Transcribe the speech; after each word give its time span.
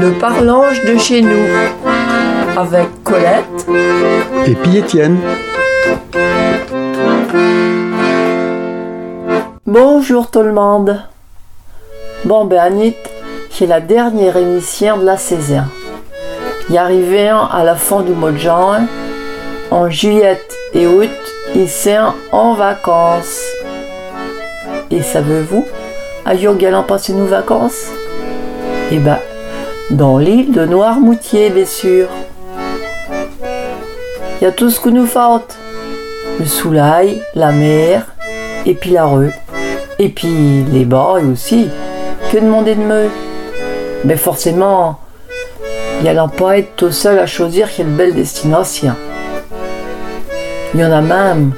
Le 0.00 0.18
parlange 0.18 0.84
de 0.84 0.98
chez 0.98 1.22
nous 1.22 1.46
avec 2.56 2.88
Colette 3.04 3.44
et 4.46 4.54
puis 4.54 4.78
Étienne. 4.78 5.18
Bonjour 9.66 10.30
tout 10.30 10.42
le 10.42 10.52
monde. 10.52 11.00
Bon 12.24 12.44
ben 12.44 12.58
Anit, 12.58 12.96
c'est 13.50 13.66
la 13.66 13.80
dernière 13.80 14.36
émission 14.36 14.98
de 14.98 15.04
la 15.04 15.16
saison. 15.16 15.64
Y 16.70 16.78
arrivé 16.78 17.28
à 17.28 17.62
la 17.64 17.74
fin 17.74 18.02
du 18.02 18.12
mois 18.12 18.32
de 18.32 18.38
juin, 18.38 18.86
en 19.70 19.90
juillet 19.90 20.40
et 20.72 20.86
août, 20.86 21.10
ils 21.54 21.68
sont 21.68 22.12
en 22.32 22.54
vacances. 22.54 23.42
Et 24.90 25.02
savez-vous, 25.02 25.64
à 26.24 26.34
galant 26.34 26.82
passer 26.82 27.12
nos 27.12 27.26
vacances? 27.26 27.86
Eh 28.90 28.98
ben, 28.98 29.18
dans 29.90 30.18
l'île 30.18 30.52
de 30.52 30.64
Noirmoutier, 30.64 31.50
bien 31.50 31.66
sûr. 31.66 32.08
Il 34.40 34.44
y 34.44 34.46
a 34.46 34.52
tout 34.52 34.70
ce 34.70 34.80
que 34.80 34.88
nous 34.88 35.06
faute. 35.06 35.56
Le 36.40 36.46
soleil, 36.46 37.22
la 37.34 37.52
mer, 37.52 38.06
et 38.66 38.74
puis 38.74 38.90
la 38.90 39.06
rue. 39.06 39.32
Et 39.98 40.08
puis 40.08 40.64
les 40.72 40.84
bails 40.84 41.26
aussi. 41.30 41.68
Que 42.32 42.38
demander 42.38 42.74
de 42.74 42.80
me 42.80 43.08
Mais 44.04 44.16
forcément, 44.16 44.98
il 46.00 46.06
y 46.06 46.08
a 46.08 46.28
pas 46.28 46.58
être 46.58 46.76
tout 46.76 46.90
seul 46.90 47.18
à 47.18 47.26
choisir 47.26 47.68
quelle 47.74 47.86
belle 47.86 48.14
destination. 48.14 48.94
Il 50.74 50.80
y 50.80 50.84
en 50.84 50.90
a 50.90 51.00
même 51.00 51.52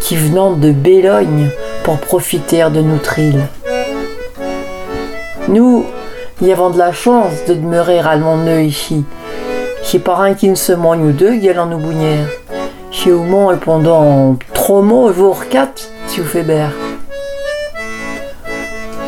qui 0.00 0.16
venant 0.16 0.52
de 0.52 0.70
Bélogne 0.70 1.48
pour 1.84 1.98
profiter 1.98 2.64
de 2.70 2.82
notre 2.82 3.18
île. 3.18 3.46
Nous, 5.48 5.86
y 6.40 6.52
avons 6.52 6.70
de 6.70 6.78
la 6.78 6.92
chance 6.92 7.32
de 7.48 7.54
demeurer 7.54 7.98
à 8.00 8.16
nœud 8.16 8.62
ici. 8.62 9.04
Pas 10.04 10.16
un 10.18 10.34
qui 10.34 10.48
ne 10.48 10.54
se 10.54 10.72
mange 10.72 10.98
ou 10.98 11.12
deux, 11.12 11.40
en 11.58 11.66
nous 11.66 11.78
bounière. 11.78 12.28
Chez 12.90 13.12
au 13.12 13.22
moins 13.22 13.56
pendant 13.56 14.36
trois 14.54 14.82
mois, 14.82 15.10
voire 15.10 15.48
quatre, 15.48 15.90
si 16.06 16.20
vous 16.20 16.26
faites 16.26 16.46
bère. 16.46 16.72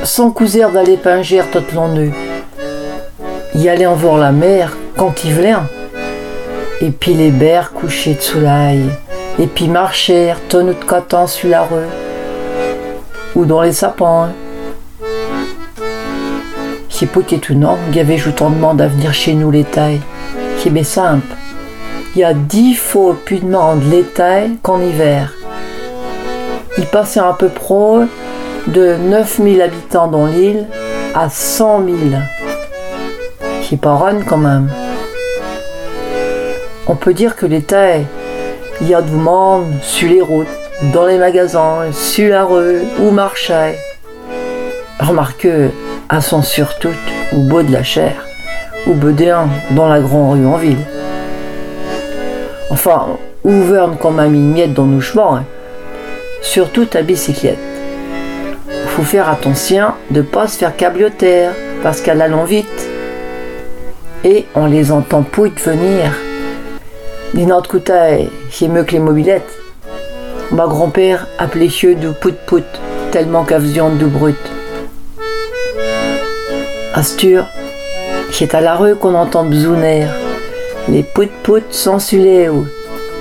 Sans 0.03 0.31
couser 0.31 0.65
d'aller 0.73 0.97
pinger 0.97 1.43
tout 1.53 1.63
l'enneu. 1.75 2.11
Y 3.55 3.69
aller 3.69 3.87
en 3.87 3.95
voir 3.95 4.19
la 4.19 4.33
mer 4.33 4.77
quand 4.97 5.25
il 5.25 5.33
vient. 5.33 5.67
Et 6.81 6.91
puis 6.91 7.15
les 7.15 7.31
bères 7.31 7.73
couchés 7.73 8.15
de 8.15 8.21
soleil. 8.21 8.85
Et 9.39 9.47
puis 9.47 9.69
marcher, 9.69 10.35
tonneau 10.49 10.73
de 10.73 10.85
coton 10.85 11.27
sur 11.27 11.51
la 11.51 11.63
rue 11.63 11.89
ou 13.35 13.45
dans 13.45 13.63
les 13.63 13.73
sapins. 13.73 14.31
C'est 17.01 17.07
pas 17.07 17.21
étonnant 17.31 17.79
qu'il 17.87 17.97
y 17.97 18.01
avait 18.01 18.29
autant 18.29 18.51
de 18.51 18.57
monde 18.57 18.83
à 18.83 18.87
venir 18.87 19.15
chez 19.15 19.33
nous 19.33 19.51
l'été. 19.51 20.03
C'est 20.59 20.69
bien 20.69 20.85
simple. 20.85 21.35
Il 22.15 22.21
y 22.21 22.25
a 22.25 22.35
dix 22.35 22.75
fois 22.75 23.17
plus 23.25 23.39
de 23.39 23.47
monde 23.47 23.83
l'été 23.91 24.51
qu'en 24.63 24.83
hiver. 24.83 25.33
Il 26.77 26.85
passait 26.85 27.21
un 27.21 27.33
peu 27.33 27.49
pro 27.49 28.01
de 28.67 28.97
9000 28.97 29.63
habitants 29.63 30.09
dans 30.09 30.27
l'île 30.27 30.67
à 31.15 31.31
100 31.31 31.87
000. 31.87 31.97
C'est 33.63 33.81
pas 33.81 33.95
run 33.95 34.21
quand 34.21 34.37
même. 34.37 34.71
On 36.87 36.97
peut 36.97 37.15
dire 37.15 37.35
que 37.35 37.47
l'été, 37.47 38.03
il 38.83 38.89
y 38.89 38.95
a 38.95 39.01
du 39.01 39.13
monde 39.13 39.73
sur 39.81 40.07
les 40.07 40.21
routes 40.21 40.49
dans 40.93 41.07
les 41.07 41.17
magasins, 41.17 41.91
sur 41.95 42.29
la 42.29 42.45
rue 42.45 42.83
ou 42.99 43.11
marchait. 43.11 43.79
Remarquez, 45.01 45.71
à 46.11 46.21
son 46.21 46.43
surtout 46.43 46.93
au 47.33 47.39
bout 47.39 47.63
de 47.63 47.73
la 47.73 47.83
chair, 47.83 48.27
ou 48.87 48.93
bedéen 48.93 49.49
dans 49.71 49.89
la 49.89 49.99
grande 49.99 50.39
rue 50.39 50.47
en 50.47 50.59
ville. 50.59 50.85
Enfin, 52.69 53.17
ouvert 53.43 53.89
comme 53.99 54.19
un 54.19 54.29
miette 54.29 54.75
dans 54.75 54.85
nos 54.85 55.01
chemins, 55.01 55.39
hein. 55.39 55.45
surtout 56.43 56.87
à 56.93 57.01
bicyclette. 57.01 57.59
Faut 58.89 59.03
faire 59.03 59.31
attention 59.31 59.93
de 60.11 60.21
pas 60.21 60.49
se 60.49 60.59
faire 60.59 60.77
cablioter 60.77 61.47
parce 61.83 62.03
qu'elle 62.03 62.21
allons 62.21 62.45
vite. 62.45 62.89
Et 64.23 64.45
on 64.55 64.67
les 64.67 64.93
entend 64.93 65.23
pouit 65.23 65.53
venir. 65.65 66.13
D'une 67.33 67.53
autre 67.53 67.71
côté, 67.71 68.29
c'est 68.51 68.69
mieux 68.69 68.85
que 68.85 68.93
les 68.93 68.99
mobilettes. 68.99 69.51
Ma 70.51 70.67
grand-père 70.67 71.27
appelait 71.39 71.71
chieux 71.71 71.95
de 71.95 72.11
pout-pout, 72.11 72.65
tellement 73.13 73.45
qu'à 73.45 73.59
viande 73.59 73.97
de 73.97 74.05
brut. 74.05 74.37
Astur, 76.93 77.47
c'est 78.33 78.53
à 78.53 78.61
la 78.61 78.75
rue 78.75 78.97
qu'on 78.97 79.15
entend 79.15 79.45
bzouner. 79.45 80.07
Les 80.89 81.05
pout-pout 81.05 81.63
sont 81.71 82.01
sur 82.01 82.21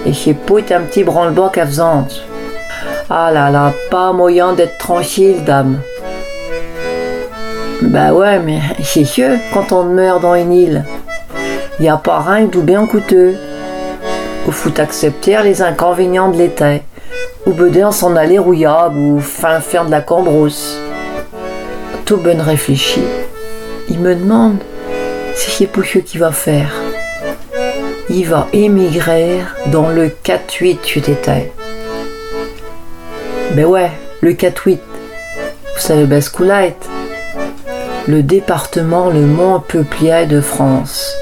et 0.06 0.14
chez 0.14 0.34
pout 0.34 0.72
un 0.72 0.82
petit 0.82 1.04
branle-bas 1.04 1.52
qu'à 1.54 1.68
Ah 3.12 3.32
là 3.32 3.52
là, 3.52 3.72
pas 3.92 4.12
moyen 4.12 4.54
d'être 4.54 4.80
tranquille, 4.80 5.44
dame. 5.46 5.82
Bah 7.84 8.12
ouais, 8.12 8.40
mais 8.40 8.60
c'est 8.84 9.06
sûr 9.06 9.38
quand 9.54 9.72
on 9.72 9.84
meurt 9.84 10.22
dans 10.22 10.34
une 10.34 10.54
île. 10.54 10.86
Y 11.80 11.90
a 11.90 11.98
pas 11.98 12.22
rien 12.22 12.46
de 12.46 12.60
bien 12.62 12.88
coûteux. 12.88 13.36
Il 14.48 14.52
faut 14.52 14.82
accepter 14.82 15.38
les 15.44 15.62
inconvénients 15.62 16.32
de 16.32 16.38
l'été 16.38 16.82
ou 17.46 17.52
bedin 17.52 17.92
s'en 17.92 18.16
aller 18.16 18.40
rouillable 18.40 18.98
ou 18.98 19.20
fin 19.20 19.60
faire 19.60 19.86
de 19.86 19.92
la 19.92 20.02
cambrousse. 20.02 20.76
Tout 22.06 22.18
bon 22.18 22.42
réfléchi. 22.42 23.02
Il 23.90 24.00
me 24.00 24.16
demande 24.16 24.58
c'est 25.36 25.68
pour 25.68 25.84
qui 25.84 26.18
va 26.18 26.32
faire? 26.32 26.72
Il 28.10 28.28
va 28.28 28.48
émigrer 28.54 29.40
dans 29.68 29.90
le 29.90 30.10
4-8 30.10 30.78
tu 30.84 31.00
étais. 31.00 31.52
Ben 33.54 33.66
ouais, 33.66 33.92
le 34.22 34.34
4-8. 34.34 34.78
Vous 34.78 35.80
savez 35.80 36.06
ben 36.06 36.22
ce 36.22 36.30
Le 38.08 38.24
département 38.24 39.10
le 39.10 39.22
moins 39.22 39.64
peuplé 39.66 40.26
de 40.26 40.42
France. 40.42 41.14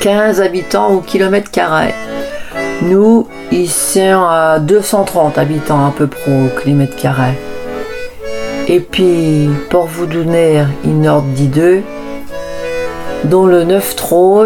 15 0.00 0.40
habitants 0.40 0.94
au 0.94 1.00
kilomètre 1.00 1.50
carré. 1.50 1.94
Nous, 2.82 3.28
ils 3.50 3.70
sont 3.70 4.26
à 4.28 4.58
230 4.58 5.38
habitants 5.38 5.86
à 5.86 5.92
peu 5.96 6.08
près 6.08 6.32
au 6.32 6.60
kilomètre 6.60 6.96
carré. 6.96 7.38
Et 8.68 8.80
puis, 8.80 9.48
pour 9.70 9.86
vous 9.86 10.06
donner 10.06 10.64
une 10.84 11.06
ordre 11.06 11.28
d'idée, 11.28 11.82
dans 13.24 13.46
le 13.46 13.64
9 13.64 13.96
trop, 13.96 14.44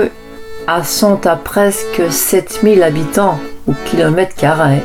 à 0.66 0.84
sont 0.84 1.26
à 1.26 1.36
presque 1.36 2.02
7000 2.10 2.82
habitants 2.82 3.38
au 3.66 3.72
kilomètre 3.84 4.34
carré. 4.34 4.82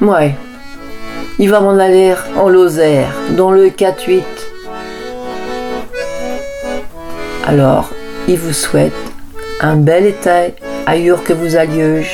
Ouais, 0.00 0.34
il 1.38 1.50
va 1.50 1.60
m'en 1.60 1.78
aller 1.78 2.14
en 2.36 2.48
Lozère, 2.48 3.12
dans 3.36 3.50
le 3.50 3.68
4-8. 3.68 4.22
Alors, 7.46 7.90
il 8.28 8.38
vous 8.38 8.52
souhaite 8.52 8.92
un 9.60 9.76
bel 9.76 10.06
été 10.06 10.54
ailleurs 10.86 11.22
que 11.24 11.32
vous 11.32 11.56
alliez. 11.56 12.06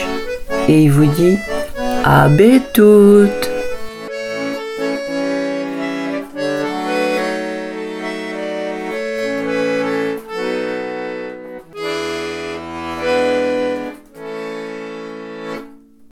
Et 0.69 0.83
il 0.83 0.93
vous 0.93 1.07
dit 1.07 1.39
à 2.05 2.29
toutes 2.73 3.52